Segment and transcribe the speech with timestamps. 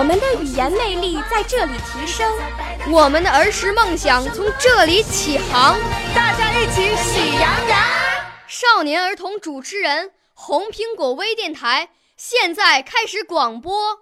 [0.00, 2.26] 我们的语言魅力在这里提升，
[2.90, 5.78] 我们的儿时梦想从这里起航。
[6.14, 7.78] 大家一起喜羊羊。
[8.48, 13.98] 少年儿童主持人，红苹果微电台现在开始广播。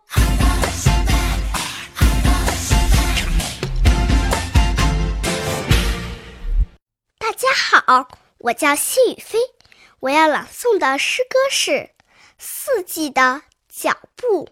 [7.18, 9.40] 大家好，我叫谢雨飞，
[9.98, 11.72] 我要朗诵的诗歌是
[12.38, 14.44] 《四季的脚步》。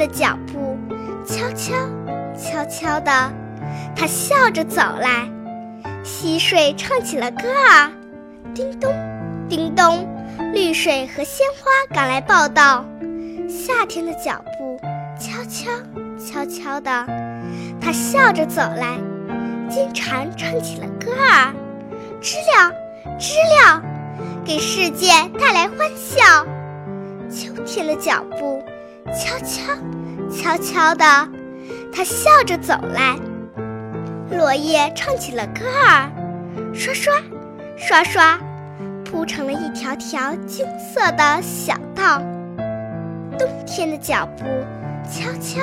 [0.00, 0.78] 的脚步，
[1.26, 1.74] 悄悄
[2.34, 3.12] 悄悄的，
[3.94, 5.28] 他笑着走来。
[6.02, 7.92] 溪水唱起了歌儿，
[8.54, 8.94] 叮咚，
[9.46, 10.08] 叮咚。
[10.54, 12.82] 绿水和鲜花赶来报道，
[13.46, 14.80] 夏天的脚步
[15.18, 15.70] 悄悄
[16.18, 17.06] 悄悄的，
[17.78, 18.96] 他笑着走来。
[19.68, 21.52] 金蝉唱起了歌儿，
[22.22, 22.72] 知了
[23.18, 23.82] 知了，
[24.46, 26.46] 给世界带来欢笑。
[27.30, 28.59] 秋天的脚步
[29.12, 29.74] 悄悄
[30.30, 31.04] 悄悄的，
[31.92, 33.16] 它笑着走来。
[34.30, 36.10] 落叶唱起了歌儿，
[36.72, 37.12] 刷刷
[37.76, 38.38] 刷刷。
[39.04, 42.22] 铺成了一条条金色的小道。
[43.36, 44.44] 冬天的脚步
[45.04, 45.60] 悄悄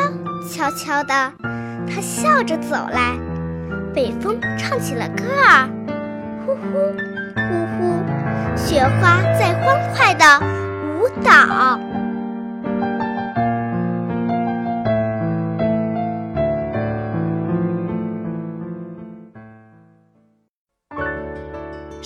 [0.51, 1.31] 悄悄的，
[1.87, 3.17] 它笑着走来。
[3.93, 5.69] 北风唱起了歌儿，
[6.45, 6.59] 呼呼
[7.35, 10.25] 呼呼，雪花在欢快的
[10.99, 11.79] 舞蹈。